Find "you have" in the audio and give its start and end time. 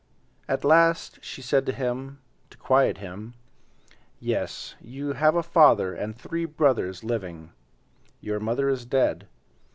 4.81-5.35